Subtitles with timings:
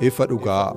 [0.00, 0.72] Ifa dhugaa.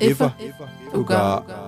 [0.00, 0.32] Ifa
[0.92, 1.67] dhugaa.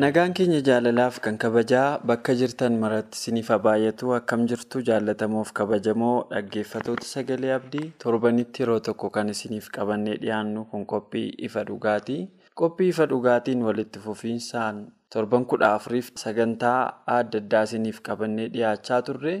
[0.00, 7.06] Nagaan keenya jaalalaaf kan kabajaa bakka jirtan maratti isiniif baay'atu akkam jirtu jaallatamoof kabajamoo dhaggeeffatoota
[7.14, 12.16] sagalee abdii torbanitti yeroo tokko kan isiniif qabannee dhiyaannu kun qophii ifa dhugaati.
[12.60, 14.78] Qophii ifa dhugaatiin walitti fufiinsaan
[15.12, 16.78] torban kudha afuriif sagantaa
[17.18, 19.34] adda addaa isiniif qabannee dhiyaachaa turre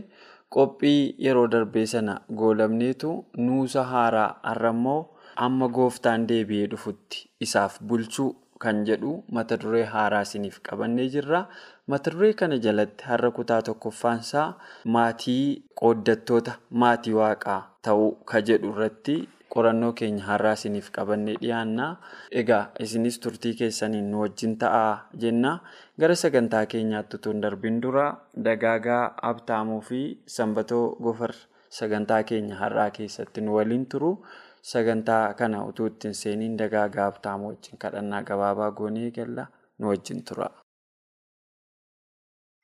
[0.58, 3.14] qophii yeroo darbee sana goolabneetu
[3.46, 5.00] nuusa haaraa har'ammoo
[5.48, 8.30] amma gooftaan deebi'ee dhufutti isaaf bulchuu.
[8.62, 11.38] Kan jedhu mata duree haaraa isiniif qabannee jirra.
[11.88, 14.48] Mata duree kana jalatti har'a kutaa tokkoffaansaa
[14.96, 15.44] maatii
[15.80, 19.14] qooddattoota maatii waaqaa ta'uu ka jedhu irratti
[19.54, 21.86] qorannoo keenya har'aa isiniif qabannee dhiyaanna.
[22.42, 24.92] Egaa isinis turtii keessaniin nu wajjin ta'aa
[25.24, 25.54] jenna.
[26.00, 27.32] Gara sagantaa keenyaatti utuu
[27.64, 28.04] hin dura
[28.48, 30.02] dagaagaa abtaamuu fi
[30.36, 31.32] sanbatoo gofar
[31.80, 34.12] sagantaa keenya har'aa keessatti nu waliin turu.
[34.62, 39.46] Sagantaa kana utuu ittiin seeniin dagaagaa abtaamuu wajjin kadhannaa gabaabaa goonee galla
[39.78, 40.48] nu wajjin tura.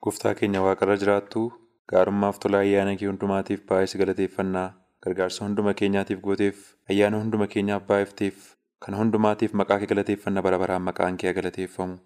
[0.05, 1.45] Gooftaa keenya waaqarra jiraattu
[1.93, 4.67] gaarummaaf tola ayyaana kee hundumaatiif baay'ee galateeffannaa
[5.07, 6.61] gargaarsa hunduma keenyaatiif gooteef
[6.95, 8.45] ayyaana hunduma keenyaaf baay'ifteef
[8.87, 11.97] kan hundumaatiif maqaa kee galateeffannaa bara baraan maqaan kee galateeffamu.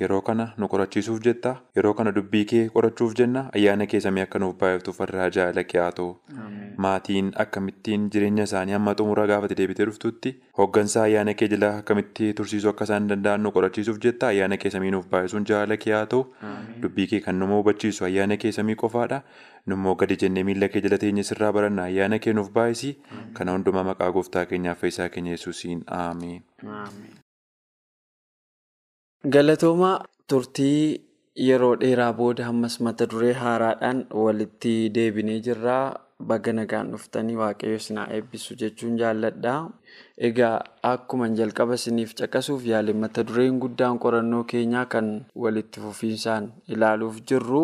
[0.00, 4.38] Yeroo kana nu qorachiisuuf jetta yeroo kana dubbii kee qorachuuf jenna ayyaana kee samii akka
[4.42, 6.06] nuuf baay'iftuuf irraa jaalala kee haa ta'u.
[6.84, 12.72] Maatiin akkamittiin jireenya isaanii hamma xumura gaafate deebitee dhuftutti hooggansa ayyaana kee jala akkamitti tursiisuu
[12.72, 16.24] akka isaan danda'an nu qorachiisuuf jetta ayyaana kee samii nuuf baay'isuun jaalala kee haa ta'u.
[16.82, 19.20] Dubbii kee kan nama hubachiisu ayyaana kee samii qofaadha.
[19.66, 22.96] Nummoo gadi jennee miila kee jala teenye sirraa baranna ayyaana kee nuuf baay'isi.
[23.34, 26.40] Kana hundumaa maqaa gooftaa keenyaaf fayyisaa keenya yesuusiin ameen.
[29.28, 31.00] Galatoomaa turtii
[31.46, 35.74] yeroo dheeraa booda ammas mata duree haaraadhaan walitti deebinee jirra.
[36.30, 39.52] Baga nagaan dhuftanii waaqayyo isin haa eebbisu jechuun jaalladha.
[40.28, 47.20] Egaa akkuma jalqaba isiniif caqasuuf yaale mata dureen guddaan qorannoo keenyaa kan walitti fufiinsaan ilaaluuf
[47.28, 47.62] jirru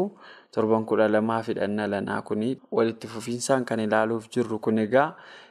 [0.56, 5.06] torban kudha lamaa fi dhannaa lanaa kuni walitti fufiinsaan kan ilaaluuf jirru kun egaa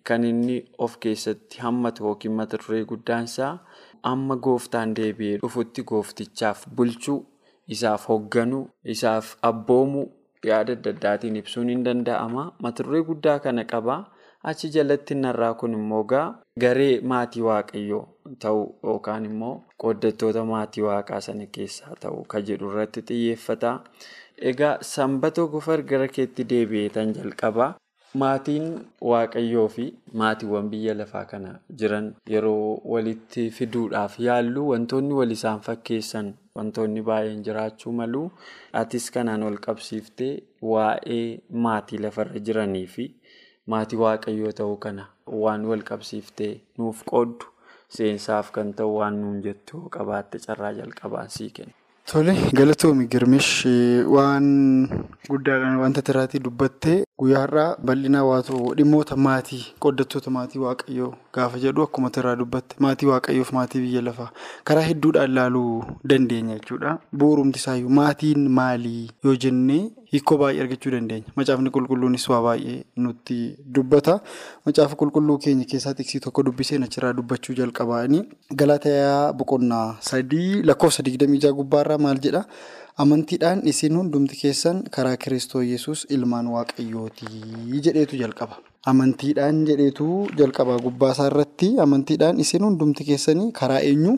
[0.09, 0.57] kan inni
[0.87, 3.53] of keessatti hammatu yookiin mata duree guddaansaa
[4.11, 7.19] amma gooftaan deebi'ee dhufutti gooftichaaf bulchuu
[7.77, 10.07] isaaf hoogganuu isaaf abboomuu.
[10.47, 12.41] yaada adda addaatiin ibsuun hin danda'ama.
[12.63, 13.95] Mata duree guddaa kana qaba.
[14.49, 16.25] Achi jalatti narraa kun immoo gaa
[16.63, 18.01] garee maatii waaqayyoo
[18.43, 23.71] ta'uu yookaan immoo qooddattoota maatii waaqaa sana keessaa ta'uu kan jedhu irratti xiyyeeffata.
[24.41, 27.67] Egaa sanbatoo gofar gara keetti deebi'ee tan jalqaba.
[28.21, 28.67] Maatiin
[29.11, 29.85] waaqayyoo fi
[30.21, 37.43] maatiiwwan biyya lafaa kana jiran yeroo walitti fiduudhaaf yaallu wantoonni wal isaan fakkeessan wantoonni baay'een
[37.47, 38.23] jiraachuu malu.
[38.81, 40.33] Atis kanaan wal qabsiiftee
[40.73, 43.09] waa'ee maatii lafarra jiranii fi
[43.73, 45.09] maatii waaqayyoo ta'uu kana
[45.43, 47.51] waan wal qabsiiftee nuuf qooddu
[47.97, 51.73] seensaaf kan ta'u waan nuun jettu qabaatte carraa jalqabaan sii kenna.
[52.09, 53.51] Tole galatoomi girmish
[54.15, 54.45] waan
[55.29, 61.83] guddaadhaan wanta tiraatii dubbattee guyyaa har'aa bal'ina waatoo dhimmoota maatii qooddattoota maatii waaqayyoo gaafa jedhu
[61.87, 64.27] akkuma tiraa dubbatte maatii waaqayyoof maatii biyya lafaa
[64.69, 66.97] karaa hedduudhaan ilaaluu dandeenya jechuudha.
[67.17, 69.81] Bu'uurumti isaayyuu maatiin maalii yoo jennee
[70.11, 71.31] hiikoo baay'ee argachuu dandeenya.
[71.39, 72.77] Macaafni qulqulluunis waa baay'ee
[73.07, 73.39] nutti
[73.75, 74.19] dubbata.
[74.65, 78.23] Macaafa qulqulluu keenya keessaa tiksii tokko dubbiseen achirraa dubbachuu jalqabaanii
[78.55, 82.45] Galaatayaa boqonnaa sadii lakkoofsa digdamii ijaa gubbaarraa maal jedha?
[82.97, 88.55] Amantiidhaan isin hundumti keessan karaa Kiristoo Yesuus ilmaan waaqayyootii jedheetu jalqaba.
[88.87, 90.07] Amantiidhaan jedheetu
[90.39, 94.15] jalqaba gubbaasaa irratti amantiidhaan isin hundumti keessanii karaa eenyu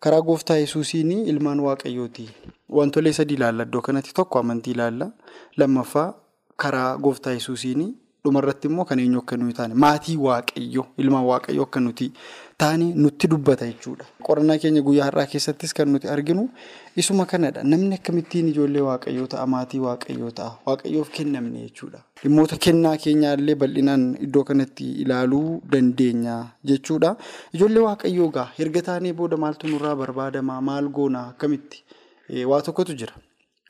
[0.00, 2.28] karaa gooftaa yesuusiin ilmaan waaqayyooti.
[2.72, 5.10] Wantolee sadii ilaalla iddoo kanatti tokko amantii ilaalla.
[5.56, 6.08] Lammaffaa
[6.56, 7.84] karaa gooftaa yesuusiin
[8.24, 12.12] dhumarratti immoo kan eenyu akka nuyi taane maatii waaqayyo ilmaan waaqayyo akka nuti
[12.58, 14.04] taane nutti dubbata jechuudha.
[14.26, 16.48] Qorannaa keenya guyyaa har'aa keessattis kan nuti arginu
[16.96, 17.62] isuma kanadha.
[17.62, 22.00] Namni akkamittiin ijoollee waaqayyoo ta'a maatii waaqayyoo ta'a waaqayyoof kennamne jechuudha.
[22.22, 26.34] Dhimmoota kennaa keenyaallee bal'inaan iddoo kanatti ilaaluu dandeenya
[26.72, 27.14] jechuudha.
[27.54, 31.84] Ijoollee waaqayyoo gaa erga taanee booda maaltu nurraa barbaadamaa maal goonaa akkamitti
[32.52, 33.14] waa tokkotu jira.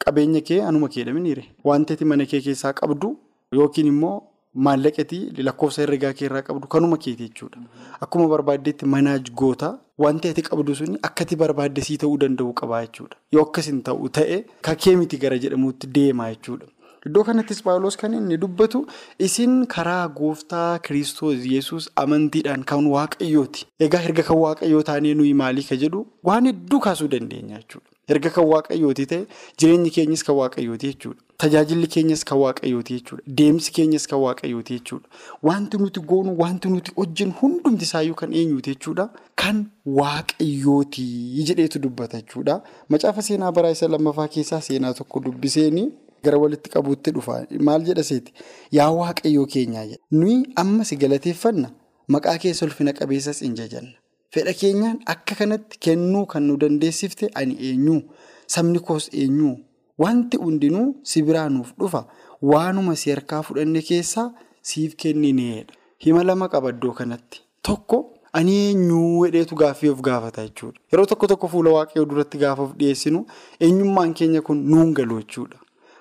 [0.05, 3.17] Qabeenya kee anuma kee dhaminiire wanti ati mana kee keessaa qabdu
[3.52, 4.17] yookiin immoo
[4.66, 7.60] maallaqatii lakkoofsa herregaa kee irraa qabdu kanuma keeti jechuudha.
[8.06, 9.70] Akkuma barbaaddeetti manaaj goota
[10.05, 13.16] wanti ati qabdu suni akka ati barbaadde sii ta'uu danda'u qabaa jechuudha.
[13.32, 14.38] Yoo akkasin ta'u ta'e
[14.69, 16.66] kakee miti gara jedhamuutti deema jechuudha.
[17.06, 18.81] Iddoo kanattis Paawuloos kan inni dubbatu
[19.26, 23.66] isin karaa gooftaa Kiristoos Yesuus amantiidhaan kan waaqayyooti.
[23.87, 27.87] Egaa erga kan waaqayyoo taanee nuyi maalii ka jedhu waan hedduu kaasuu dandeenya jechuudha.
[28.08, 29.22] Erga kan waaqayyooti ta'e
[29.62, 31.22] jireenyi keenyas kan waaqayyooti jechuudha.
[31.43, 33.23] Tajaajilli keenyas kan waaqayyooti jechuudha.
[33.40, 35.08] Deemsi keenyas kan waaqayyooti jechuudha.
[35.43, 39.05] Wanti nuti goonu wanti nuti hojjennu hundumti isaayyuu kan eenyuuti jechuudha.
[39.37, 41.05] Kan waaqayyooti
[41.50, 42.56] jedheetu dubbata jechuudha.
[42.88, 45.87] Macaafa seenaa baraa isa lammaffaa keessaa seenaa tokko dubbiseenii.
[46.25, 47.46] Gara walitti qabuutti dhufa.
[47.61, 48.32] Maal jedha seeti?
[48.73, 50.02] Yaa waaqayyoo keenyaa jedha.
[50.11, 51.70] Nuyi amma si galateeffanna
[52.08, 53.94] maqaa keessa ulfina qabeessas hin jajanna.
[54.34, 58.02] Fedha keenyaan akka kanatti kennuu kan nu dandeessifte ani eenyu?
[58.46, 59.56] Sabni koos eenyu?
[59.99, 62.05] Wanti hundinuu si biraa nuuf dhufa.
[62.43, 64.31] Waanuma si harkaa fudhanne keessaa
[64.62, 65.75] siif kennineedha.
[66.05, 67.41] Hima lama qaba iddoo kanatti.
[67.62, 70.79] Tokko ani eenyu hedheetu gaaffii of gaafata jechuudha.
[70.93, 73.25] Yeroo tokko tokko fuula waaqayyoo duratti gaafa of dhiyeessinu
[73.61, 75.59] eenyummaan keenya kun nuun galu jechuudha.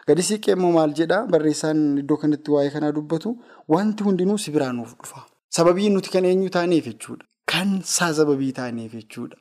[0.08, 3.34] Gadi siiqqee immoo maal jedhaa barreessaan iddoo kanatti waa'ee kanaa dubbatu
[3.76, 5.26] wanti hundinuu si biraa nuuf dhufa.
[5.50, 7.26] Sababii nuti kan eenyu taaneef jechuudha.
[7.52, 9.38] Kan saa sababii taaneef jechuudha.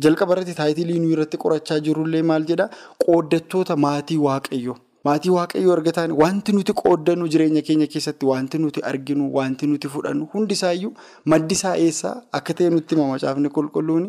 [0.00, 2.70] Jalqaba irratti taayitilii nuyi irratti qorachaa jirullee maal jedhaa
[3.04, 4.76] qooddattoota maatii waaqayyoo.
[5.08, 9.88] Maatii waaqayyoo erga taane wanti nuti qooddannu jireenya keenya keessatti wanti nuti arginu wanti nuti
[9.94, 10.92] fudhannu hundisaayyuu
[11.34, 14.06] maddisaa eessaa akka ta'e nutti hima macaafni qulqulluun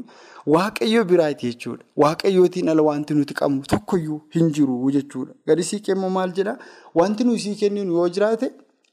[0.55, 1.83] waaqayyo biraati jechuudha.
[2.03, 5.33] Waaqayyootiin ala wanti nuti qabnu tokkoyyuu hin jiru jechuudha.
[5.47, 6.57] Gadi siiqqee immoo maal jedhaa
[7.01, 8.51] wanti nuyi sii kenninu yoo jiraate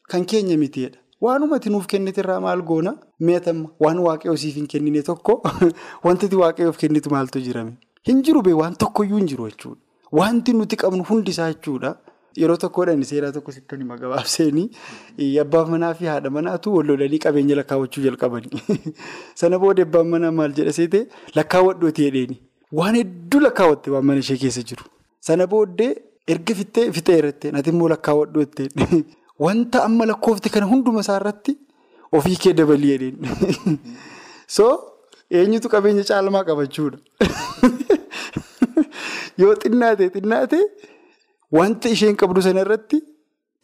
[0.08, 0.98] kan keenya miteedha.
[1.20, 2.92] Waanuma ati nuuf kennite irraa maal goona
[3.28, 5.34] meetamma waan waaqayyoo siif hin kennine tokko
[6.06, 7.72] wanti waaqayyoof kennitu maaltu jirame.
[8.08, 9.80] Hin jiru bee waan tokkoyyuu hin jiru jechuudha.
[10.20, 11.92] Wanti nuti qabnu hundisaa jechuudha.
[12.40, 17.56] Yeroo tokkodhaan seeraa tokko sitti hima gabaabseenii abbaa manaa fi haadha manaatu wal lolanii qabeenya
[17.60, 18.62] lakkaawwachuu jalqabanii.
[19.42, 21.04] Sana booda abbaan manaa maal jedha seetee
[21.40, 22.40] lakkaawwadhootii jedheeni.
[22.80, 24.84] Waan hedduu lakkaawwatte waan mana ishee keessa jiru.
[25.28, 25.94] Sana booddee
[26.34, 29.04] erga fixee fixee irratti nati immoo lakkaawwadhoo jetteen.
[29.46, 31.56] Wanta amma lakkoofte kana hunduma isaa irratti
[32.18, 33.78] ofii kee dabalii jedheen.
[34.56, 34.64] So
[35.40, 36.98] eenyutu qabeenya caalmaa qabachuudha.
[39.40, 40.58] Yoo xinnaate xinnaate
[41.58, 42.98] wanta isheen qabdu sana irratti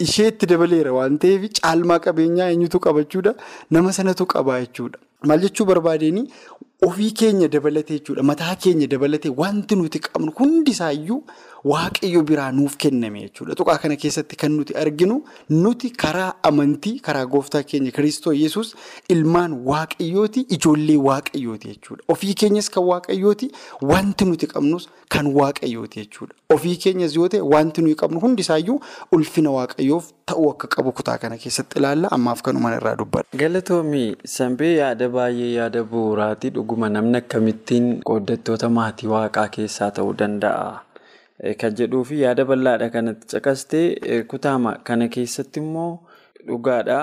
[0.05, 3.34] isheetti dabaleera waan ta'eef caalmaa qabeenyaa eenyutu qabachuudha
[3.76, 4.99] nama sanatu qabaa jechuudha.
[5.29, 6.25] Maal jechuu barbaadeenii
[6.88, 11.20] ofii keenya dabalatee jechuudha mataa keenya dabalatee wanti nuti qabnu hundisaayyuu
[11.71, 13.55] waaqayyo biraa nuuf kenname jechuudha.
[13.61, 15.17] Tuqaa kana keessatti kan nuti arginu
[15.51, 18.75] nuti karaa amantii karaa gooftaa keenya Kiristoo Yesuus
[19.08, 22.03] ilmaan waaqayyooti ijoollee waaqayyooti jechuudha.
[22.08, 23.51] Ofii keenyas kan waaqayyooti
[23.93, 26.35] wanti nuti qabnus kan waaqayyooti jechuudha.
[26.55, 28.81] Ofii keenyas yoo ta'e wanti nuyi qabnu hundisaayyuu
[29.13, 33.27] ulfina waaqayyoof ta'uu akka qabu kutaa kana keessatti ilaalla ammaaf kanuma irraa dubbadha.
[33.43, 40.85] Galatoomii Sanbee yaada baay'ee yaada bu'uuraati dhuguma namni akkamittiin qooddattoota maatii waaqaa keessaa ta'uu danda'a.
[41.60, 45.90] Kan jedhuu fi yaada bal'aadha kanatti caqastee kutaama kana keessatti immoo
[46.48, 46.98] dhugaadha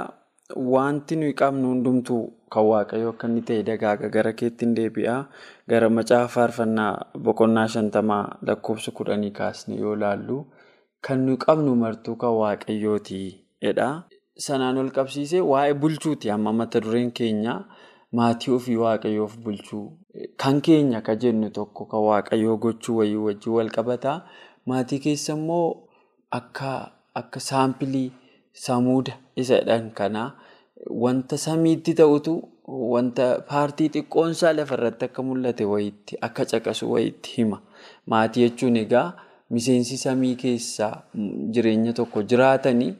[0.76, 2.24] wanti nuyi qabnu hundumtuu
[2.54, 5.18] kan waaqayyoo akka inni ta'e dagaaga gara keetti hin deebi'a.
[5.70, 6.92] Gara macaafa faarfannaa
[7.28, 10.40] boqonnaa shantamaa lakkoofsa kudhanii kaasne yoo ilaallu
[11.08, 13.22] kan nuyi qabnu martuu kan waaqayyooti
[13.68, 13.90] jedha.
[14.48, 17.56] Sanaan ol qabsiisee waa'ee bulchuuti amma mata dureen keenya
[18.20, 19.86] maatii ofii waaqayyoof bulchuu
[20.42, 24.14] kan keenya ka jennu tokko kan waaqayyoo gochuu wayii wajjin wal qabata.
[24.66, 25.68] Maatii keessa immoo
[26.40, 26.72] akka
[27.22, 28.12] akka saampilii
[28.66, 30.24] samuuda isa jedhan kana
[31.06, 32.34] wanta samiitti ta'utu
[32.94, 37.62] wanta paartii xiqqoonsaa lafarratti akka mul'ate wayiitti akka caqasu wayiitti hima.
[38.08, 39.08] Maatii jechuun egaa
[39.50, 40.94] miseensi samii keessaa
[41.58, 42.94] jireenya tokko jiraatanii.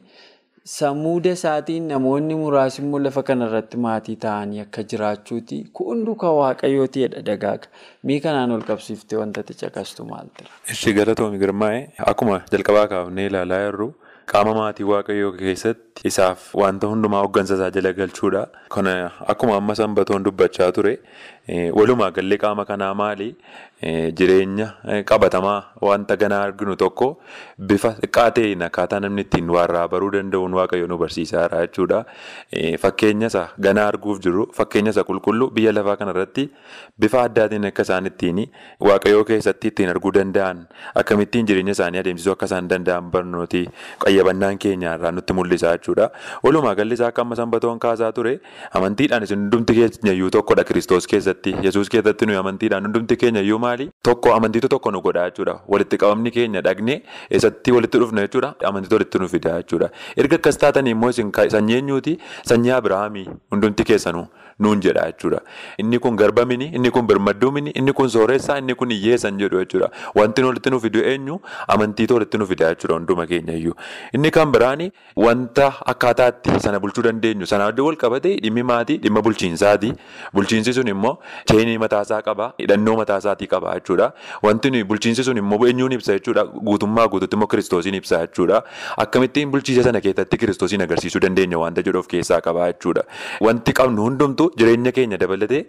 [0.64, 5.58] Samuuda isaatiin namoonni muraasni immoo lafa kanarratti maatii ta'anii akka jiraachuuti.
[5.76, 7.68] Kun hunduu kan waaqayyooti jedha dagaaga.
[8.10, 10.48] Mii kanaan ol qabsiiftee wanta ati caqastu maal tira?
[10.76, 13.90] Ishee galatoomi girmaa'e akkuma jalqabaa kaafnee ilaalaa jirru
[14.32, 18.46] qaama maatii waaqayyoo keessatti isaaf wanta hundumaa hooggansa isaa jala galchuudha.
[18.74, 18.94] Kana
[19.34, 20.98] akkuma amma sanbatoon dubbachaa ture
[21.78, 23.28] walumaa gallee qaama kanaa maali?
[24.18, 24.66] Jireenya
[25.10, 27.08] qabatamaa wanta ganaa arginu tokko
[27.70, 31.98] bifa xiqqaa ta'een akkaataa namni ittiin waarraa baruu danda'uun waaqayyo nu barsiisaadha jechuudha.
[32.84, 36.46] Fakkeenya isa ganaa arguuf jiru fakkeenya isa qulqulluu biyya lafaa kanarratti
[36.98, 38.40] bifa addaatiin akka isaan ittiin
[38.88, 40.64] waaqayyoo keessatti ittiin arguu danda'an
[41.02, 43.62] akkamittiin jireenya isaanii adeemsisuu akka isaan danda'an barnooti
[44.14, 46.08] qayyabannaan keenyarraa nutti mul'isa jechuudha.
[46.44, 48.34] Walumaa galli isaa akka amma sanbatoon kaasaa ture
[48.80, 51.54] amantiidhaan isin hundumti keenyayyuu tokkodha kiristoos keessatti.
[51.66, 53.88] Yesuus keessatti nuyi amantiidhaan hundumti keenyayyuu maali?
[54.08, 55.56] Tokko amantiitu tokko nu godha jechuudha.
[55.68, 58.54] Walitti qabamni keenya dhagnee eessatti walitti dhufna jechuudha.
[58.70, 59.90] Amantiitu walitti nu fida jechuudha.
[60.16, 62.18] Erga akkas taatanii immoo sanyii eenyuuti
[62.52, 64.26] sanyii abirahaamii hundumti keessanuu
[64.60, 65.40] nuun jedha jechuudha.
[65.78, 69.90] Inni kun garbamini inni kun birmadduumini inni kun sooressaa inni kun hiyyeessan jedhu jechuudha.
[70.14, 71.40] Wanti walitti nu fidu eenyu?
[71.68, 73.74] Amantiitu walitti nu fida jechuudha hunduma keenyayyuu
[74.12, 79.92] inni kan biraani wanta akkaataatti sana bulchuu dandeenyu sana wal qabatee dhimmi maatii dhimma bulchiinsaati.
[80.34, 81.18] Bulchiinsi sun immoo
[81.50, 84.12] cheenii mataasaa qaba hidhannoo mataasaatii qaba jechuudha.
[84.42, 86.44] Wanti nuyi bulchiinsi sun immoo eenyuun ibsa jechuudha?
[86.44, 88.62] Guutummaa guututti immoo kiristoosiin ibsa jechuudha.
[88.96, 93.04] Akkamittiin bulchiisa sana keessatti kiristoosiin agarsiisuu dandeenya wanta jedhu of keessaa qaba jechuudha.
[93.40, 95.62] Wanti qabnu hundumtu jireenya keenya dabalatee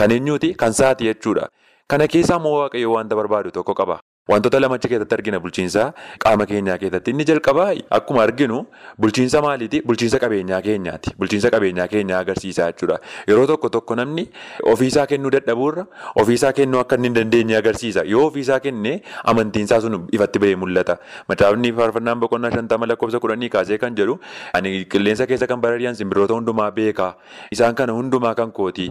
[0.00, 1.48] kan eenyuuti kan saati jechuudha
[1.88, 4.00] kana keessaa immoo waaqayyo wanta barbaadu tokko qaba.
[4.30, 5.84] Wantoota lamachi keessatti argina bulchiinsa
[6.22, 8.58] qaama keenyaa keessatti inni jalqabaa akkuma arginu
[9.04, 9.80] bulchiinsa maaliiti?
[9.82, 11.10] Bulchiinsa qabeenyaa keenyaati.
[11.18, 12.98] Bulchiinsa qabeenyaa keenyaa agarsiisaa jechuudha.
[13.28, 14.24] Yeroo tokko tokko namni
[14.72, 15.84] ofiisaa kennuu dadhabuurra
[16.22, 18.04] ofiisaa kennuu akka inni hin dandeenye agarsiisa.
[18.12, 18.92] Yoo ofiisaa kenne
[19.32, 20.96] amantiinsaa sun ifatti bahee mul'ata.
[21.28, 24.16] Macaafni faarfannaan boqonnaa shantama lakkoofsa kudhanii kaasee kan jedhu
[24.60, 27.10] ani qilleensa keessa kan barari'an simbirroota hundumaa beeka
[27.58, 28.88] isaan kana hundumaa kan kooti.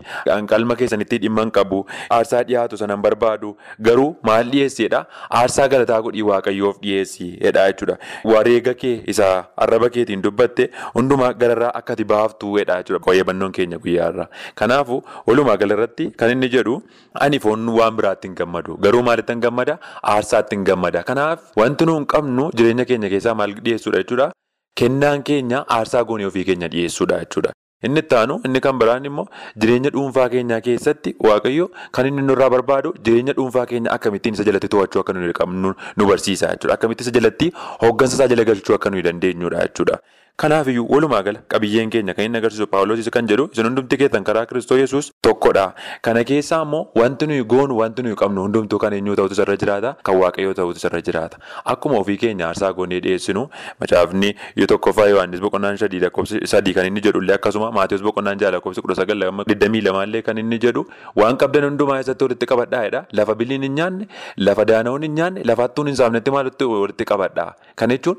[0.52, 1.82] Qalma keessanitti dhimma hin qabu.
[2.20, 3.56] Aarsaa dhiyaatu sanan barbaadu.
[3.82, 5.06] Garuu maal dhiyeesseedha.
[5.40, 7.98] Aarsaa galataa godhii waaqayyoof dhiyeessii jedha jechuudha.
[8.34, 9.28] Wareega kee isa
[9.66, 13.04] arraba keetiin dubbatte hundumaa gararraa akka ati baaftuu jedha jechuudha.
[13.08, 14.28] Qayyabannoon keenya guyyaarraa.
[14.56, 16.82] Kanaafuu walumaa galarratti kan inni jedhu
[17.28, 18.78] ani foon waan biraatti hin gammadu.
[18.88, 19.78] Garuu maalitti hin gammada?
[20.16, 21.04] Aarsaatti hin gammada.
[21.04, 24.32] Kanaaf wanti nuyi qabnu jireenya keenya keessaa maal dhiyeessuudha jechuudha.
[24.80, 27.52] Kennaan keenya aarsaa goonee ofii keenya dhiyeessuudha jechuudha.
[27.88, 29.26] Inni itti aanu inni kan biraan immoo
[29.64, 31.66] jireenya dhuunfaa keenyaa keessatti waaqayyo
[31.98, 36.08] kan inni nurraa barbaadu jireenya dhuunfaa keenya akkamittiin isa jalatti to'achuu akka nuyi qabnu nu
[36.12, 36.74] barsiisa jechuudha.
[36.78, 37.52] Akkamittiin isa jalatti
[37.84, 39.98] hooggansa isaa jala galchuu akka nuyi dandeenyudha jechuudha.
[40.38, 44.46] Kanaafiyyuu walumaa gala qabiyyeen keenya kan inni agarsiisu paawuloos kan jedhu isin hundumti keessan karaa
[44.50, 45.66] kiristoos yesuus tokkodha.
[46.02, 49.92] Kana keessaa immoo wanti nuyi goonu wanti nuyi qabnu hundumtuu kan eenyuu ta'utu isarra jiraata
[50.10, 51.38] kan waaqayyoo ta'utu isarra jiraata.
[51.74, 53.44] Akkuma ofii keenya aarsaa goonee dhiyeessinu
[53.84, 58.96] macaafni yoo tokkoffaa Yohaannis boqonnaan sadii kan inni jedhullee akkasuma Maatiyus boqonnaan jaha lakkoofsi kudha
[59.02, 59.22] sagal
[59.52, 60.86] digdamii lamaallee kan inni jedhu
[61.24, 63.04] waan qabdan hundumaa keessatti walitti qabadhaa'edha.
[63.14, 64.08] Lafa biliin hin nyaanne
[64.38, 67.54] lafa daana'uun hin nyaanne lafa hattuun hin saamnetti maalitti walitti qabadhaa.
[67.76, 68.18] Kan jechuun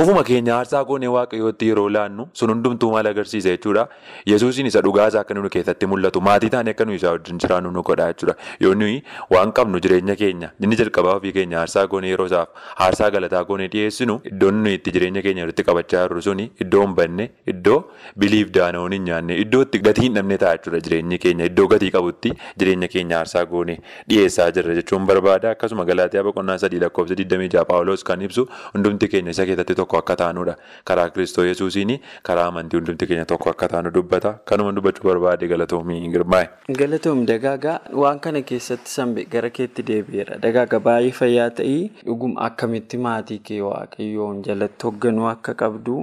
[0.00, 3.82] ofuma keenya aarsaa goonee waaqayyootti yeroo laannu sun hundumtuu maal agarsiisa jechuudha.
[4.30, 7.82] Yesuusiin isa dhugaasaa akka nu keessatti mul'atu maatii taane akka nu isaa wajjin jiraannu nu
[7.88, 8.34] godha jechuudha.
[8.64, 9.02] Yoo nuyi
[9.34, 12.48] waan qabnu jireenya keenya inni jalqabaa ofii keenya aarsaa goonee yeroo isaaf
[12.86, 16.94] aarsaa galataa goonee dhiyeessinu iddoon nuyi itti jireenya keenya walitti qabachaa jirru suni iddoo hin
[17.02, 17.76] banne iddoo
[18.24, 21.92] biliif daana'uun hin nyaanne iddoo itti gatii hin dhabne ta'a jechuudha jireenyi keenya iddoo gatii
[21.98, 22.32] qabutti
[22.64, 23.76] jireenya keenya aarsaa goonee
[24.08, 29.36] dhiyeessaa jirra jechuun barbaada akkasuma galaatiyaa boqonnaa sadii lakkoofsa 26 paawuloos kan ibsu hundumti keenya
[29.38, 30.56] isa keessatti tokko akka taanudha
[30.92, 31.94] karaa kiristoos yesuusiin
[32.30, 36.48] karaa amantii hundumti keenya tokko akka taanu dubbata kanuma dubbachuu barbaade galatoomii girmaa'e.
[36.82, 42.98] Galatoom dagaagaa waan kana keessatti sanbe gara keetti deebi'eera dagaaga baay'ee fayyaa ta'ii dhuguma akkamitti
[43.06, 45.96] maatii kee waaqayyoon jalatti hoogganuu akka qabdu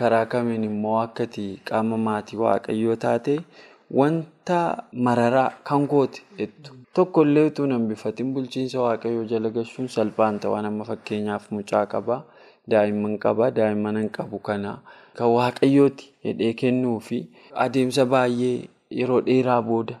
[0.00, 3.34] karaa kamiin immoo akkati qaama maatii waaqayyoo taate
[4.00, 4.58] wanta
[4.92, 6.72] mararaa kan kooti jettu.
[6.94, 12.22] Tokkollee utuu hin hambifatin bulchiinsa waaqayyoo jala gashuun salphaan ta'an amma fakkeenyaaf mucaa qaba.
[12.74, 13.50] Daa'imman qaba.
[13.60, 14.72] Daa'imman hin qabu kana
[15.20, 17.18] kan waaqayyooti jedhee kennuu fi
[17.64, 18.68] adeemsa baay'ee
[19.00, 19.96] yeroo dheeraa booda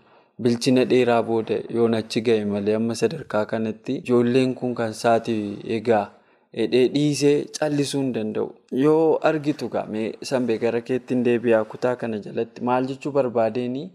[0.46, 5.34] bilchina dheeraa booda yoon achi ga'e malee amma sadarkaa kanatti ijoolleen kun kan isaati
[5.78, 6.04] egaa
[6.58, 8.48] hidhee dhiisee callisuu hin danda'u.
[8.84, 13.86] Yoo argitu gaamee sanbee gara keetti hin deebi'aa kutaa kana jalatti maal jechuu barbaadeenii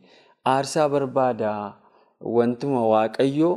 [0.55, 1.53] aarsaa barbaada
[2.37, 3.55] wantuma waaqayyoo.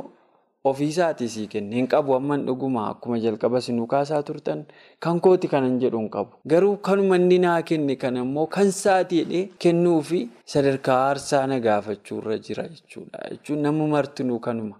[0.65, 4.63] Ofiisaatii sii kenne hin qabu amman dhuguma akkuma jalqaba sinuu kaasaa turtan
[4.99, 6.33] kan kooti kanan jedhu hin qabu.
[6.53, 10.19] Garuu kanuma inni naa kenne kana immoo kan isaati jedhee kennuu fi
[10.53, 13.19] sadarkaa aarsaa na gaafachuurra jira jechuudha.
[13.31, 14.75] Jechuun namni martinuu kanuma.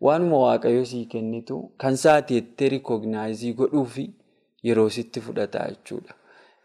[0.00, 4.08] Waanuma waaqayyo sii kennitu kan isaati jettee rikooginaayizii godhuu fi
[4.70, 6.14] yeroo sitti fudhata jechuudha.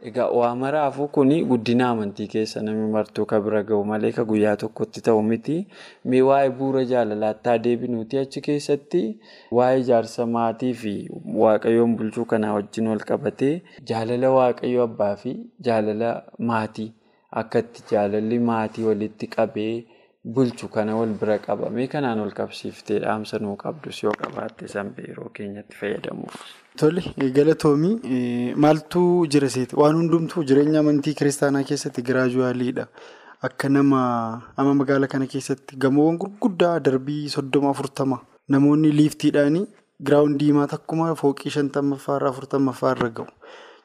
[0.06, 4.56] Egaa waa maraafuu kun guddina amantii keessa namni martuu kan bira gahu malee kan guyyaa
[4.64, 5.56] tokkotti ta'u miti.
[6.06, 9.02] Mee waa'ee bu'uura jaalalaatti deebinuuti achi keessatti
[9.60, 10.94] waa'ee ijaarsa maatii fi
[11.44, 13.54] waaqayyoon bulchuu kanaa wajjin wal qabatee
[13.92, 15.34] jaalala waaqayyo abbaa fi
[15.70, 16.14] jaalala
[16.52, 16.90] maatii
[17.42, 19.74] akka itti jaalalli maatii walitti qabee
[20.36, 25.30] bulchu kana wal bira qabamee kanaan wal qabsiiftee dhaamsa nuu qabdus yoo qabaatte sanbee yeroo
[25.38, 26.36] keenyatti fayyadamuuf.
[26.80, 27.04] Tole
[27.38, 29.04] galatoomii maaltu
[29.36, 32.88] jira seeti waan hundumtuu jireenya amantii kiristaanaa keessatti giraajuwaaliidha.
[33.48, 34.02] Akka nama
[34.58, 38.20] ama magaala kana keessatti gamoowwan gurguddaa darbii soddoma afurtama
[38.56, 39.66] namoonni liiftiidhaanii
[40.06, 43.28] giraawun diimaa takkuma fooqii shantamaffaarraa afurtamaffaarra gahu.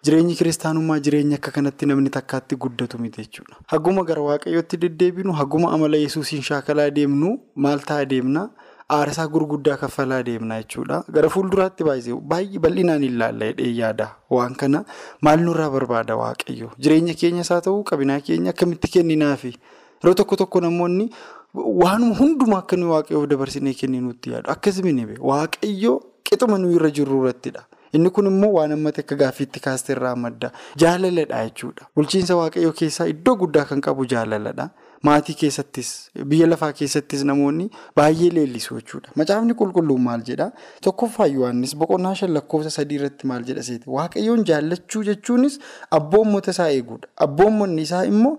[0.04, 3.56] Jireenyi kiristaanummaa jireenya akka kanatti namni takkaatti guddatu miti jechuudha.
[3.68, 8.42] Haguma gara waaqayyootti deddeebinu haguma amala yesuusiin shaakalaa deemnu maal ta'a deemna
[8.90, 11.04] aarsaa gurguddaa kaffalaa deemna jechuudha.
[11.12, 14.84] Gara fuulduraatti baay'ee bal'inaan ilaalla hidhee yaada waan kana
[15.22, 19.54] maal nurraa barbaada waaqayyo jireenya keenyas haa ta'u qabinaa keenya akkamitti kenninaafi
[20.02, 21.10] yeroo tokko tokko namoonni
[21.54, 25.94] waanuma hundumaa akka nuyi waaqayyoof dabarsinee kenninuutti yaadu akkasuma waaqayyo
[26.26, 27.62] qixuma nuyi irra jirru irrattidha.
[27.96, 30.50] Inni kun immoo waan ammatti akka gaaffiitti kaaste irraa madda.
[30.82, 31.88] Jaalaladha jechuudha.
[31.96, 34.68] Bulchiinsa waaqayyoo keessaa iddoo guddaa kan qabu jaalaladha.
[35.08, 35.88] Maatii keessattis
[36.32, 37.64] biyya lafaa keessattis namoonni
[37.96, 39.10] baay'ee leellisu jechuudha.
[39.20, 40.50] Macaafni qulqulluun maal jedhaa?
[40.86, 43.90] Tokkoffaa Yohaannis boqonnaa shan lakkoofsa sadii irratti maal jedha seeti?
[43.96, 45.58] Waaqayyoon jaallachuu jechuunis
[45.98, 47.08] abboommota isaa eeguudha.
[47.26, 48.34] Abboommonni isaa immoo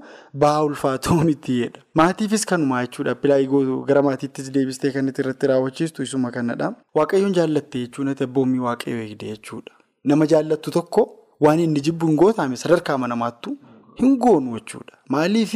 [0.45, 1.81] ba'aa ulfaatoo miti jedha.
[2.01, 3.15] Maatiifis kanumaa jechuudha.
[3.15, 6.73] Pilaayii gara maatiittis deebistee kan irratti raawwachiistu isuma kanadha.
[6.95, 9.71] Waaqayyoon jaallatte jechuun abboommii waaqayyoo eegde jechuudha.
[10.03, 11.03] Nama jaallattu tokko
[11.41, 13.57] waan inni jibbu hin gootaame sadarkaa namaattu
[13.99, 14.97] hin goonu jechuudha.
[15.09, 15.53] Maaliif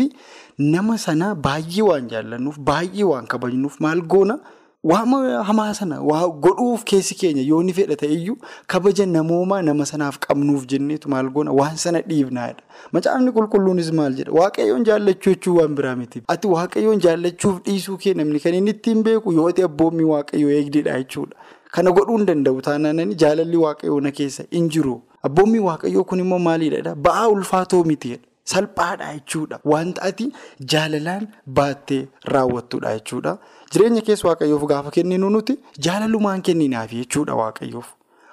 [0.57, 4.39] nama sana baay'ee waan jaallannuuf baay'ee waan kabajnuuf maal goona
[4.83, 5.97] waan hamaa sana
[6.45, 8.35] godhuuf keessi keenya yoo ni fedha ta'eyyuu
[8.67, 12.61] kabaja namoomaa nama sanaaf qabnuuf jenneetu maal goona waan sana dhiibnaadha.
[12.93, 16.21] Macaafni qulqulluunis maal jedha waaqayyoon jaallachuu jechuun waan biraa miti.
[16.27, 20.97] Ati waaqayyoon jaallachuuf dhiisuu kee namni kan inni ittiin beeku yoo ta'e abboommii waaqayyoo eegdedha
[21.01, 21.35] jechuudha.
[21.71, 25.01] Kana godhuu hin danda'u taanaan jaalalli waaqayyoo na keessa hin jiru.
[25.23, 26.95] Abboommii waaqayyoo kun immoo maalidha?
[26.95, 28.17] Ba'aa ulfaatoo miti.
[28.51, 29.59] Salphaadha jechuudha.
[29.73, 30.31] Wanta ati
[30.73, 31.27] jaalalaan
[31.59, 32.01] baattee
[32.33, 33.37] raawwattudha jechuudha.
[33.71, 35.57] Jireenya keessa waaqayyoof gaafa kenninu nuti
[35.87, 37.87] jaalalumaan kenninaaf jechuudha waaqayyoof.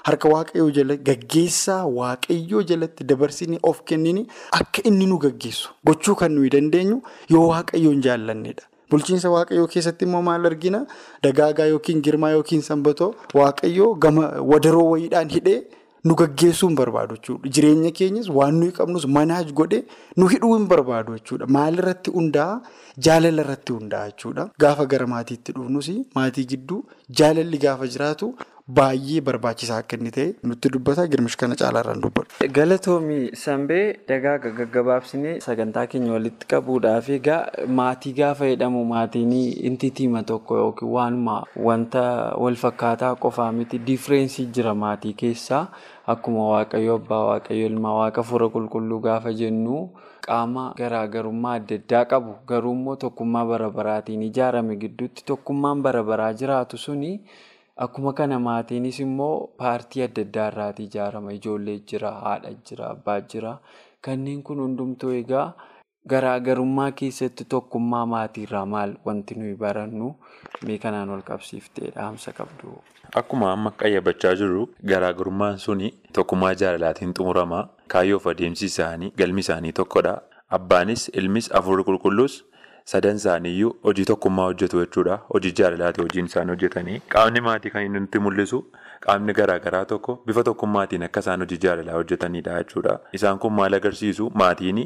[0.07, 4.27] Harka waaqayyoo jala gaggeessaa waaqayyoo jalatti dabarsinii of kennini
[4.61, 6.99] akka inni nu gaggeessu gochuu kan nuyi dandeenyu
[7.35, 8.65] yoo waaqayyoon jaallannedha.
[8.91, 10.87] Bulchiinsa waaqayyoo keessatti immoo maal argina?
[11.23, 15.63] Dagaagaa yookiin girmaa yookiin sanbatoo waaqayyoo gama wadaroo wayiidhaan hidhee.
[16.05, 17.49] Nu gaggeessuu hin barbaadu jechuudha.
[17.59, 19.83] Jireenya keenyas waan nuyi qabnus manaaj godhee
[20.17, 21.47] nu hidhuu hin barbaadu jechuudha.
[21.59, 22.57] Maalirratti hundaa'a?
[23.09, 24.49] Jaalala irratti hundaa'a jechuudha.
[24.67, 25.89] Gaafa gara maatiitti dhufnus
[26.19, 26.83] maatii gidduu
[27.21, 28.29] jaalalli gaafa jiraatu
[28.77, 31.07] baay'ee barbaachisaa akka inni ta'e nutti dubbata.
[31.15, 32.49] Girmish kana caalaarraan dubbadhu.
[32.59, 37.41] Galatoomii Sanbee dagaaga gaggabaabsinee sagantaa keenya walitti qabuudhaaf egaa
[37.81, 39.33] maatii gaafa jedhamu maatiin
[39.73, 41.37] intiitiima tokko yookiin waanuma
[41.71, 42.05] wanta
[42.45, 45.67] wal fakkaataa qofaa miti diifireensii jira maatii keessaa.
[46.13, 49.77] Akkuma waaqayyo abbaa waaqayyo ilmaa waaqa fura qulqulluu gaafa jennu
[50.27, 52.33] qaama garaagarummaa adda addaa qabu.
[52.51, 57.13] Garuu immoo tokkummaa bara baraatiin ijaarame gidduutti tokkummaan bara baraa jiraatu suni
[57.87, 61.33] akkuma kana maatiinis immoo paartii adda addaa irraati ijaarama.
[61.39, 63.59] Ijoollee jira haadha jira abbaa jira.
[64.05, 65.47] Kanneen kun hundumtuu egaa
[66.13, 70.09] garaagarummaa keessatti tokkummaa maatiirraa maal wanti nuyi barannu
[70.67, 72.73] mee kanaan wal qabsiiftee dhaamsa qabdu.
[73.21, 77.61] Akkuma amma qayyabachaa jirru garaagarummaan suni tokkummaa jaalalaatiin xumurama.
[77.95, 80.15] Kaayyoof adeemsi isaanii galmi isaanii tokkodha.
[80.59, 82.37] Abbaanis ilmis afurri qulqulluus
[82.93, 85.19] sadan isaaniiyyuu hojii tokkummaa hojjetu jechuudha.
[85.35, 87.01] Hojii jaalalaati hojiin isaan hojjetanii.
[87.15, 88.61] Qaamni maatii kan inni nutti mul'isu
[89.07, 92.99] qaamni garaagaraa tokko bifa tokkummaatiin akka isaan hojii jaalalaa hojjetanidha jechuudha.
[93.21, 94.83] Isaan kun maal agarsiisu maatiin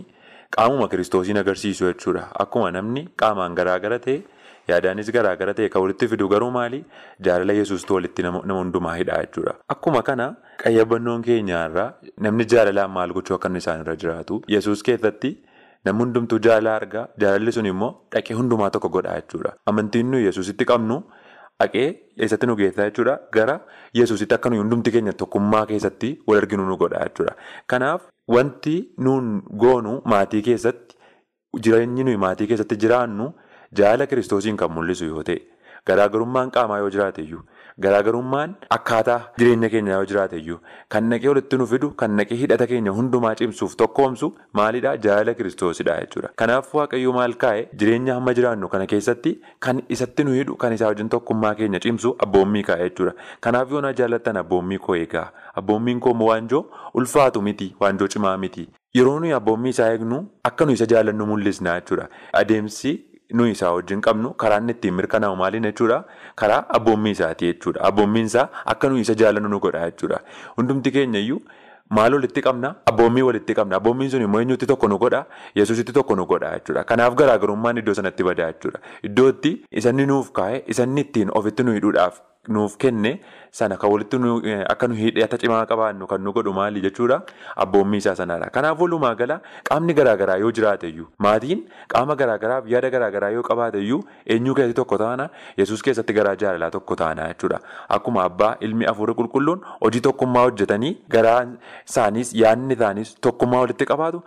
[0.56, 2.28] qaamuma kiristoosiin agarsiisu jechuudha.
[2.44, 4.18] Akkuma namni qaamaan garaagara ta'e.
[4.68, 6.80] Yaadaanis garaagara ta'e kan walitti fidu garuu maali?
[7.26, 9.54] Jaalala yesuustu walitti nama hundumaa hidha jechuudha.
[9.74, 10.26] Akkuma kana
[10.64, 11.92] qayyabannoon keenyaarraa
[12.26, 14.42] namni jaalalaan maal gochuu akka inni isaanirra jiraatu.
[14.56, 15.30] Yesuus keessatti
[15.84, 17.06] namni hundumtuu jaalala argaa.
[17.24, 19.54] Jaalalli sun immoo dhaqee hundumaa tokko godha jechuudha.
[19.66, 21.02] Amantiin nuyi yesuusitti qabnu
[21.62, 21.86] dhaqee
[22.24, 23.18] eessatti nu geessaa jechuudha.
[23.32, 23.58] Gara
[24.00, 27.34] yesuusitti akka nuyi hundumti keenya tokkummaa keessatti wal arginu nu godha jechuudha.
[27.66, 30.96] Kanaaf wanti nuun goonu maatii keessatti
[31.66, 33.32] jireenyi nuyi maatii keessatti jiraannu.
[33.78, 35.40] Jaala kiristoosiin kan mul'isu yoo ta'e
[35.88, 37.42] garaagarummaan qaamaa yoo jiraate iyyuu
[37.84, 40.58] Garaagarummaan akkaataa jireenya keenya yoo jiraate iyyuu
[40.94, 45.96] kan naqee walitti nu fidu kan naqee hidhata keenya hundumaa cimsuuf tokkoomsu maalidhaa jaalala kiristoosidha
[46.00, 46.30] jechuudha.
[46.42, 49.34] Kanaaf waaqayyoo maal kaa'e jireenya hamma jiraannu kana keessatti
[49.66, 53.14] kan isatti nu hidhu kan isaa wajjin tokkummaa keenya cimsu abboommii kaa'e jechuudha.
[53.40, 55.26] Kanaaf yoo na jaallattan abboommii koo eegaa
[55.62, 56.64] abboommiin koo waanjoo
[56.94, 58.68] ulfaatu miti waanjoo cimaa miti.
[58.96, 60.18] Yeroo nuyi abboommii isaa eegnu
[60.50, 62.08] akka nuyi isa jaallannu mul'isna jechuudha.
[62.32, 62.92] Adeemsi
[63.34, 66.04] nuyi isaa wajjin qabnu karaa inni ittiin mirkanaa'u maaliin jechuudha?
[66.34, 67.80] Karaa abboommii isaati jechuudha.
[67.88, 70.20] Abboommiin isaa akka nuyi isa jaallannu nu godha jechuudha.
[70.56, 71.40] Hundumti keenya iyyuu
[71.90, 72.74] maal walitti qabna?
[72.86, 73.76] Abboommii walitti qabna.
[73.76, 75.24] Abboommiin sun immoo eenyutti tokko nu godha?
[75.54, 76.84] Yesuusitti tokko nu godha jechuudha.
[76.84, 78.80] Kanaaf garaagarummaan iddoo sanatti badaa jechuudha.
[79.02, 83.20] Iddootti isanni nuuf kaa'e isanni ittiin ofitti nu hidhuudhaaf nuuf kenne
[83.50, 84.16] sana kan walitti
[84.72, 87.18] akka nu hidhata cimaa qabaannu kan nu godhu maali jechuudha
[87.56, 88.48] abboommii isaa sanadha.
[88.50, 93.78] Kanaaf walumaa gala qaamni garaagaraa yoo jiraate iyyuu maatiin qaama garaagaraaf yaada garaagaraa yoo qabaate
[93.82, 97.60] iyyuu eenyuu keessatti tokko taana yesus keessatti garaa jaalalaa tokko taana jechuudha.
[97.88, 101.38] Akkuma abbaa ilmi afurii qulqulluun hojii tokkummaa hojjetanii garaa
[101.88, 104.22] isaaniis yaadni isaaniis tokkummaa walitti qabaatu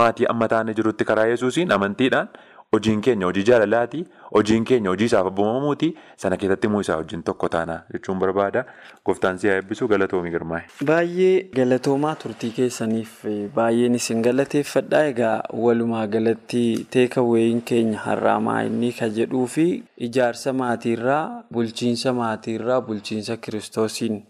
[0.00, 2.28] maatii amma taane jirutti karaa yesuusiin amantiidhaan.
[2.74, 3.98] Hojiin keenya hojii jaalalaati.
[4.34, 5.86] Hojiin keenya hojii isaaf abboomamuuti.
[6.16, 8.64] Sana keessatti immoo isaa wajjin tokko taana jechuun barbaada.
[9.06, 10.66] Gooftaan si haa eebbisu galatoomii girmaa'e.
[10.90, 13.14] Baay'ee galatoomaa turtii keessaniif
[13.54, 15.00] baay'een isin galateeffadha.
[15.14, 16.62] Egaa walumaa galatti
[16.98, 19.66] teekaweeyin keenya har'aamaa inni kan jedhuu fi
[20.10, 24.22] ijaarsa maatiirraa bulchiinsa maatiirraa bulchiinsa kiristoosiin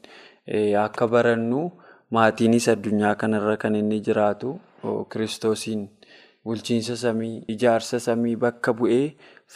[0.86, 1.68] akka barannu
[2.10, 4.58] maatiinis addunyaa kanarra kan inni jiraatu
[5.12, 5.88] kiristoosiin.
[6.48, 9.06] Bulchiinsa samii ijaarsa samii bakka bu'ee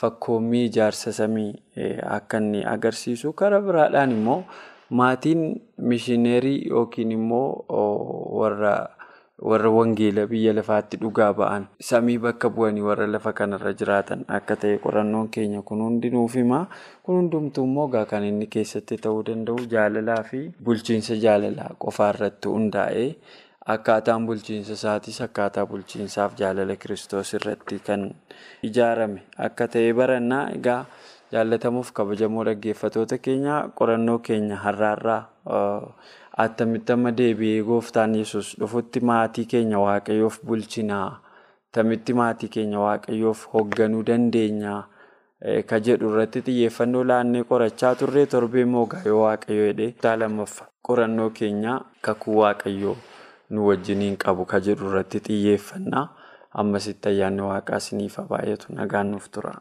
[0.00, 1.50] fakkoommii ijaarsa samii
[2.18, 4.40] akka inni agarsiisu karaa biraadhaan immoo
[5.00, 5.44] maatiin
[5.92, 7.46] mishineerii yookiin immoo
[9.42, 14.76] warra wangeela biyya lafaatti dhugaa ba'an samii bakka bu'anii warra lafa kanarra jiraatan akka ta'e
[14.84, 16.60] qorannoon keenya kun hundi nuuf hima.
[17.02, 23.08] Kun hundumtuu immoo kan inni keessatti ta'uu danda'u jaalalaa fi bulchiinsa jaalalaa qofaarratti hundaa'ee.
[23.66, 28.08] Akkaataan bulchiinsa isaatis akkaataa bulchiinsaaf jaalala kiristoos irratti kan
[28.68, 30.80] ijaarame akka ta'e barannaa egaa
[31.32, 35.20] jaallatamuuf kabajamoo dhaggeeffatoota keenya qorannoo keenya har'aarraa
[36.46, 41.06] attamitti amma deebi'ee gooftaan yesus dhufutti maatii keenya waaqayyoof bulchinaa
[41.68, 44.80] attamitti maatii keenya waaqayyoof hoogganuu dandeenyaa
[45.70, 51.80] ka jedhu irratti xiyyeeffannoo laannee qorachaa turre torbee moogaa yoo waaqayyoo jedhee lammaffaa qorannoo keenya
[52.00, 52.96] kakuu waaqayyoo.
[53.52, 56.04] Nu wajjiniin qabu ka jedhu irratti xiyyeeffannaa
[56.62, 59.52] ammasitti ayyaanni waaqaa isiniif baay'atu nagaan nuuf tura.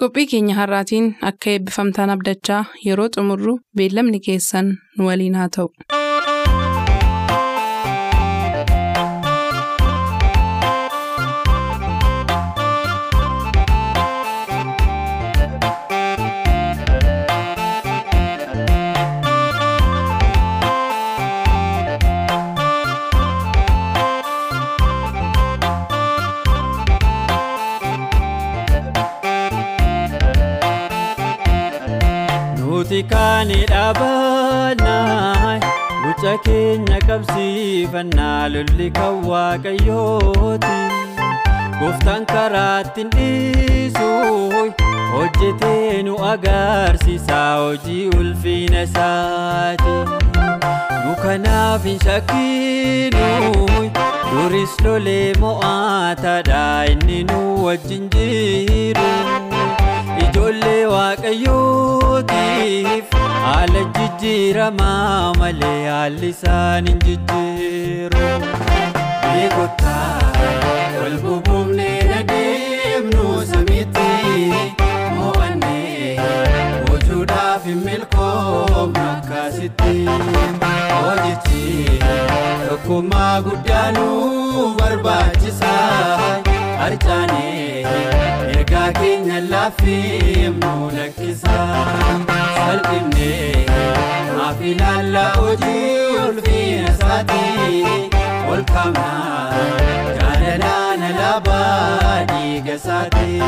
[0.00, 5.68] Qophii keenya har'aatiin akka eebbifamtaan abdachaa yeroo xumurru beellamni keessan nu waliin haa ta'u.
[32.76, 35.52] Nuti kaanii dhaabannaa
[36.02, 40.74] guca keenya qabsiifannaa lolli kan waaqayyooti.
[41.78, 44.10] Gooftaan karaatti dhiisu
[45.14, 49.96] hojjetee nu agarsiisa hojii ulfina isaati.
[51.04, 53.26] Nu kanaaf hin shakkinu
[54.30, 59.10] duris lolee mo'ataadha inni nu wajjin jiru.
[61.76, 63.06] Waaqayyootiif
[63.44, 68.24] haala jijjiiramaa malee haalli isaan hin jijjiiru.
[69.22, 70.20] Beekotaa
[71.00, 74.10] wal bubuufnee adeemnu samiitti
[75.16, 76.16] mo'annee
[76.88, 79.94] hojuudhaaf hin milkoomnu akkasitti.
[80.96, 81.64] Hojichi
[82.68, 84.06] tokkummaa guddaa nu
[84.82, 85.72] barbaachisa
[86.82, 87.25] harcaanee.
[89.40, 91.56] Laaffii nu lakkisa
[92.56, 93.66] salphifnee
[94.36, 97.84] maaf ilaalla hojii ulfina isaatii
[98.52, 99.08] ol kaabna
[100.20, 103.42] jaalalaan alaabaa dhiiga isaatii.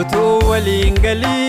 [0.00, 1.47] Utuu waliin galiini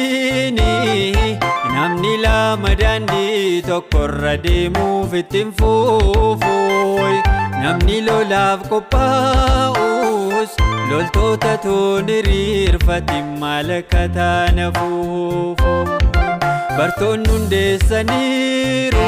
[2.50, 7.18] lama daandii tokkorra deemuuf ittiin fuufuun
[7.64, 10.56] namni lolaaf qophaa'us
[10.92, 15.74] loltoota toon hiriirfatiin malakkataan fuufu.
[16.78, 19.08] bartoonni hundeessaniiru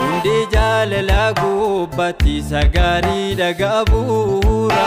[0.00, 4.86] hundee jaalalaa gubbaatti sagaarii dhagaa bu'uura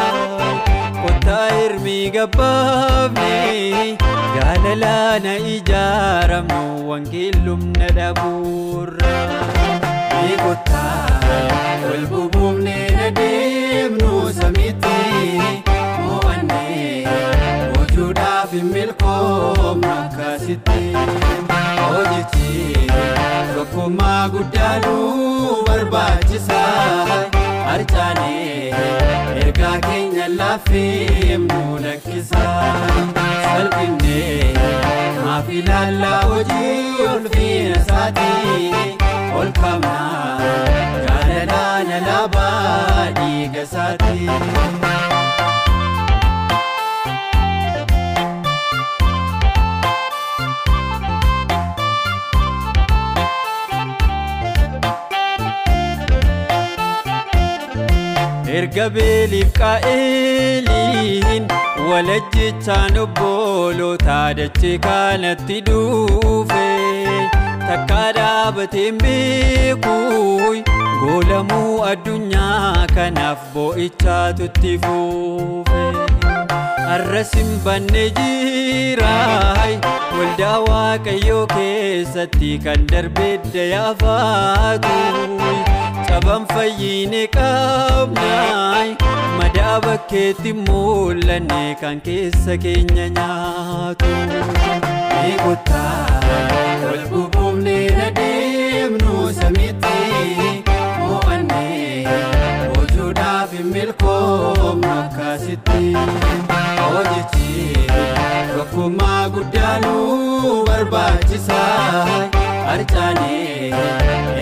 [2.08, 3.98] hirmii gabbaafne
[4.36, 9.16] jaalalaa na ijaaramnu wangeellumna dhabuurra.
[10.44, 11.20] Kottaa
[11.90, 14.98] wal bubuufnee na deemnu samiitti
[16.06, 17.06] mo'annee
[17.78, 20.84] hojuudhaaf hin milkoomnu akkasitti
[21.82, 22.88] hojichi
[23.56, 26.62] tokkummaa guddaanuu barbaachisa
[27.78, 28.72] harcaanee
[29.42, 32.44] ergaa keenya laafeemnu lakkisa
[33.44, 34.54] salphinnee
[35.26, 38.72] maaf ilaallaa hojii ulfiina isaatii.
[39.42, 40.52] ol kaabnaa
[41.06, 45.27] jaalalaa na laabaa dhiiga isaati.
[58.58, 61.44] Erga beeliif qaa'eliin
[61.90, 66.66] walajjichaan obbolootaa dachee kanatti dhufe.
[67.68, 70.60] takka dhaabateen beekuun
[71.02, 75.82] goolamuu addunyaa kanaaf boo'ichaatu itti fuufe
[76.88, 79.74] har'as hin banne jiraay
[80.18, 84.96] waldaa waaqayyoo keessatti kan darbee dayaafaatu
[86.10, 88.90] caban fayyine qabnaay
[89.40, 94.12] madaa bakkeetti mul'anne kan keessa keenya nyaatu.
[95.28, 96.22] Eegotaa
[96.88, 99.98] wal bubuufnee na deemnu samiitti
[101.08, 102.16] mo'annee
[102.76, 105.84] hojuudhaaf hin milkoomnu akkasitti
[106.94, 107.74] hojichi
[108.58, 111.60] tokkummaa guddaanuu barbaachisa
[112.68, 113.72] harcaanee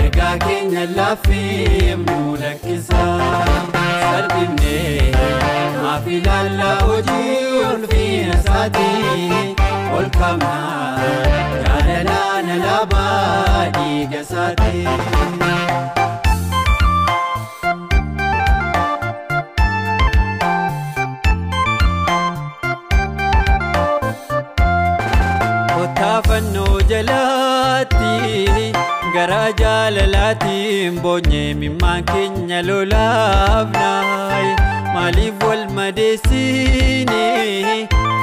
[0.01, 3.03] ergaa keenya laafeemnu lakkisa
[4.01, 5.11] salphifnee
[5.83, 7.39] maaf ilaallaa hojii
[7.73, 9.55] ulfiina isaatii
[9.97, 11.11] ol kaabnaa
[11.63, 14.87] jaalalaa na laabaa dhiiga isaatii.
[26.89, 28.71] Jalaatti
[29.15, 34.47] garaa jaalalaatiin boonyee mimmaan keenya lolaafnaay
[34.95, 37.23] maaliif wal madeessine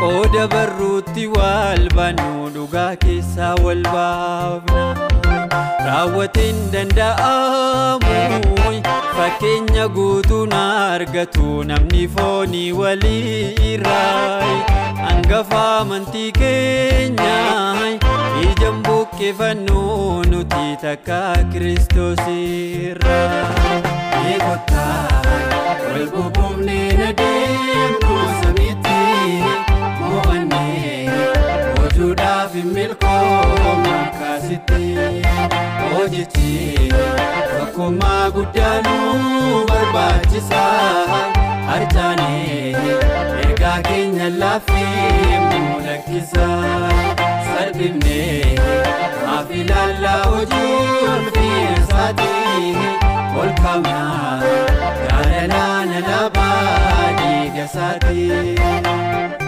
[0.00, 4.84] qooda barruutti wal baanu dhugaa keessaa wal baafna
[5.88, 8.16] raawwatiin danda'amu
[9.16, 10.60] fakkeenya guutuu na
[10.94, 14.54] argatu namni foonii waliirraay
[15.06, 17.36] hangafa amantii keenya
[18.44, 21.20] ijaan buqqifannuu nuti takka
[21.52, 23.20] kiristoos irra
[24.22, 25.22] eegotaa
[25.92, 29.00] wal bubuufnee na deemnu samiitti
[30.00, 31.08] mo'annee
[31.78, 33.94] hojuudhaaf hin milkoomnu
[35.94, 36.50] hojichi
[37.58, 40.62] tokkummaa guddaanuu barbaachisa
[41.70, 42.74] harcaanee
[43.44, 46.46] ergaa keenya laafeemnu lakkisa
[47.48, 48.56] salphifnee
[49.26, 50.80] maaf ilaallaa hojii
[51.14, 52.74] ulfiina isaatii
[53.42, 54.40] ol kaabnaa
[55.06, 59.41] jaalalaa na laabaa dhiiga isaatii.